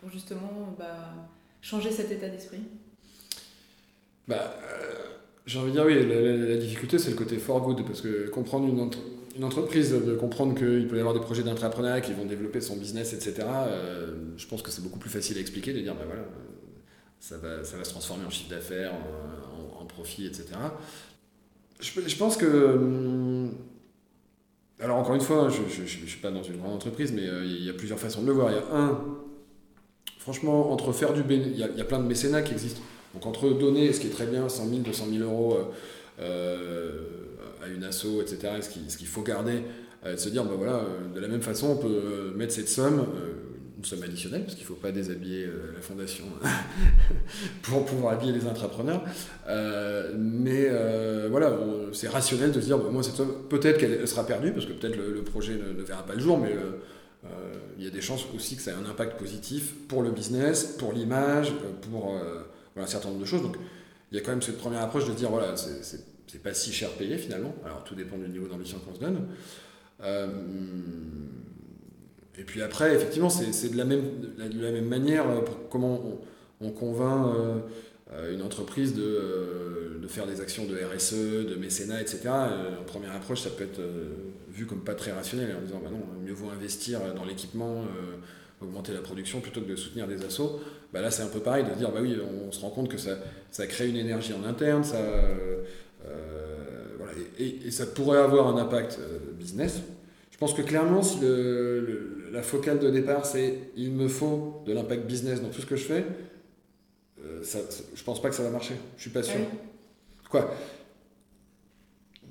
[0.00, 1.12] pour justement bah,
[1.60, 2.62] changer cet état d'esprit?
[4.26, 4.56] Bah,
[5.46, 5.94] J'ai envie de dire oui,
[6.48, 8.90] la, difficulté c'est le côté for good, parce que comprendre une,
[9.36, 12.76] une entreprise, de comprendre qu'il peut y avoir des projets d'entrepreneuriat qui vont développer son
[12.76, 13.46] business, etc.,
[14.36, 16.24] je pense que c'est beaucoup plus facile à expliquer, de dire bah voilà,
[17.20, 18.92] ça va, ça va se transformer en chiffre d'affaires,
[19.80, 20.46] en, profit, etc.
[21.80, 22.46] Je, pense que.
[22.46, 23.54] Hum,
[24.80, 27.64] alors, encore une fois, je ne suis pas dans une grande entreprise, mais euh, il
[27.64, 28.50] y a plusieurs façons de le voir.
[28.50, 29.00] Il y a un.
[30.18, 31.52] Franchement, entre faire du bénéfice.
[31.54, 32.82] Il y, a plein de mécénats qui existent.
[33.16, 35.64] Donc, entre donner, ce qui est très bien, 100 000, 200 000 euros euh,
[36.20, 37.00] euh,
[37.64, 39.62] à une asso, etc., ce qu'il faut garder,
[40.04, 40.82] de se dire, ben voilà,
[41.14, 43.06] de la même façon, on peut mettre cette somme
[43.78, 46.24] une somme additionnelle, parce qu'il ne faut pas déshabiller euh, la fondation
[47.62, 49.04] pour pouvoir habiller les intrapreneurs.
[49.48, 51.58] Euh, mais euh, voilà,
[51.92, 54.96] c'est rationnel de se dire, moi, cette somme, peut-être qu'elle sera perdue, parce que peut-être
[54.96, 56.54] le, projet ne, verra pas le jour, mais
[57.78, 60.76] il y a des chances aussi que ça ait un impact positif pour le business,
[60.78, 61.52] pour l'image,
[61.90, 62.14] pour
[62.82, 63.42] un certain nombre de choses.
[63.42, 63.56] Donc
[64.12, 66.90] il y a quand même cette première approche de dire, voilà, c'est pas si cher
[66.90, 67.54] payé finalement.
[67.64, 69.26] Alors tout dépend du niveau d'ambition qu'on se donne.
[72.38, 74.02] Et puis après, effectivement, c'est de la même,
[74.38, 76.20] de la même manière euh, comment
[76.60, 77.58] on, convainc euh,
[78.12, 82.28] euh, une entreprise de, de, faire des actions de RSE, de mécénat, etc.
[82.80, 83.80] En première approche, ça peut être
[84.50, 87.84] vu comme pas très rationnel, en disant bah non, mieux vaut investir dans l'équipement,
[88.60, 90.60] augmenter la production plutôt que de soutenir des assos.
[90.92, 92.16] Bah là, c'est un peu pareil, de dire bah oui,
[92.46, 93.18] on, se rend compte que ça,
[93.50, 94.98] ça crée une énergie en interne, ça,
[96.96, 98.98] voilà, et, et, ça pourrait avoir un impact
[99.38, 99.80] business.
[100.30, 104.72] Je pense que clairement, si le la focale de départ, c'est il me faut de
[104.72, 106.04] l'impact business dans tout ce que je fais,
[107.24, 107.58] euh, ça,
[107.94, 108.74] je pense pas que ça va marcher.
[108.96, 109.40] Je suis pas sûr.
[110.30, 110.54] Quoi?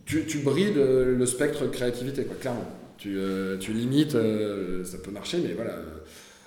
[0.06, 2.66] Tu, tu, brides le spectre de créativité, quoi, clairement.
[2.98, 5.76] Tu, euh, tu limites, euh, ça peut marcher, mais voilà.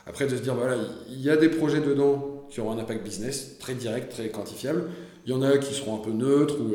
[0.07, 0.77] Après, de se dire, voilà,
[1.11, 4.85] il y a des projets dedans qui auront un impact business très direct, très quantifiable.
[5.27, 6.75] Il y en a qui seront un peu neutres ou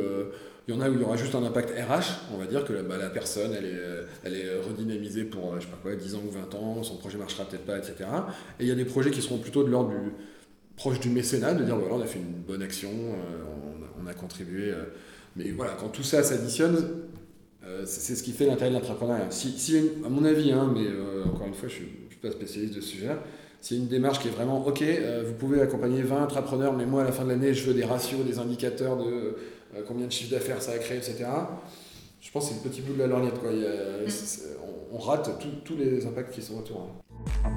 [0.67, 2.63] il y en a où il y aura juste un impact RH, on va dire
[2.63, 3.81] que bah, la personne, elle est,
[4.23, 7.17] elle est redynamisée pour, je sais pas quoi, 10 ans ou 20 ans, son projet
[7.17, 7.95] marchera peut-être pas, etc.
[8.59, 10.12] Et il y a des projets qui seront plutôt de l'ordre du
[10.75, 13.43] proche du mécénat, de dire voilà, on a fait une bonne action, euh,
[14.01, 14.71] on, a, contribué.
[14.71, 14.86] Euh.
[15.36, 17.07] mais voilà, quand tout ça s'additionne, euh,
[17.86, 19.28] c'est ce qui fait l'intérêt de l'entrepreneuriat.
[19.30, 20.88] Si, si, à mon avis, hein, mais
[21.26, 23.19] encore une fois, je ne suis, pas spécialiste de ce sujet-là,
[23.60, 24.84] c'est une démarche qui est vraiment ok,
[25.26, 27.84] vous pouvez accompagner 20 entrepreneurs, mais moi à la fin de l'année, je veux des
[27.84, 29.36] ratios, des indicateurs de
[29.76, 31.26] euh, combien de chiffres d'affaires ça a créé, etc.
[32.21, 33.39] Je pense que c'est le petit bout de la lorgnette.
[33.39, 33.52] Quoi.
[33.52, 34.08] Mm.
[34.91, 35.32] on, rate
[35.65, 36.82] tous les impacts qui sont autour.
[36.82, 37.49] Hein.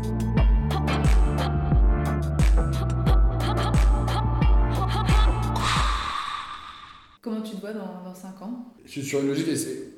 [7.21, 8.75] Comment tu te vois dans, dans 5 ans?
[8.85, 9.96] Je suis sur une logique, et c'est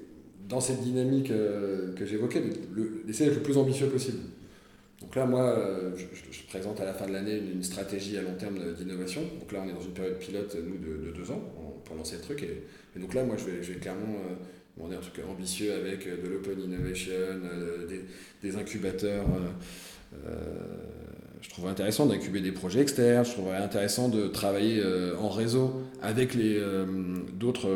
[0.48, 2.42] dans cette dynamique euh, que j'évoquais,
[3.04, 4.18] d'essayer d'être le plus ambitieux possible.
[5.00, 8.34] Donc là, moi, euh, je, présente à la fin de l'année une, stratégie à long
[8.38, 9.20] terme d'innovation.
[9.38, 11.42] Donc là, on est dans une période pilote, nous, de, de deux ans
[11.88, 12.42] pour lancer le truc.
[12.42, 14.34] Et, donc là, moi, je vais, clairement euh,
[14.76, 17.86] demander un truc ambitieux avec euh, de l'open innovation, euh,
[18.42, 19.24] des, incubateurs.
[21.40, 24.82] je trouverais intéressant d'incuber des projets externes, je trouverais intéressant de travailler
[25.20, 26.60] en réseau avec les
[27.38, 27.68] d'autres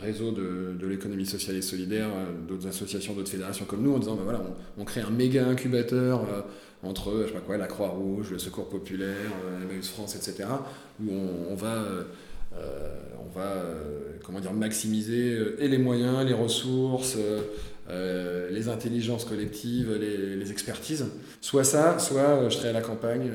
[0.00, 2.08] réseaux de, l'économie sociale et solidaire,
[2.46, 4.42] d'autres associations, d'autres fédérations comme nous, en disant ben voilà,
[4.78, 6.24] on, crée un méga incubateur
[6.82, 9.32] entre je sais pas quoi, la Croix-Rouge, le Secours Populaire,
[9.62, 10.48] Emmaüs France, etc.,
[11.00, 11.10] où
[11.50, 11.84] on, va
[12.56, 17.16] euh, on va euh, comment dire, maximiser euh, et les moyens, les ressources,
[18.50, 21.06] les intelligences collectives, les, expertises.
[21.40, 23.30] Soit ça, soit je serai à la campagne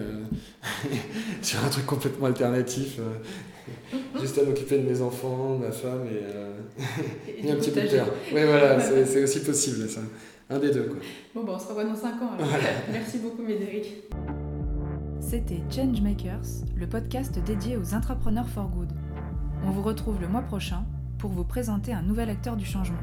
[1.42, 3.00] sur un truc complètement alternatif,
[4.20, 8.08] juste à m'occuper de mes enfants, de ma femme et, un petit peu de terre.
[8.34, 10.02] Oui, voilà, c'est aussi possible ça.
[10.50, 10.84] Un des deux.
[10.84, 10.98] Quoi.
[11.34, 12.32] Bon, bah, on se revoit dans 5 ans.
[12.92, 14.04] Merci beaucoup, Médéric.
[15.20, 18.90] C'était Changemakers, le podcast dédié aux entrepreneurs for good.
[19.66, 20.86] On vous retrouve le mois prochain
[21.18, 23.00] pour vous présenter un nouvel acteur du changement.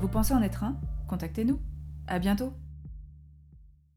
[0.00, 0.78] Vous pensez en être un?
[1.08, 1.58] Contactez-nous.
[2.06, 2.52] À bientôt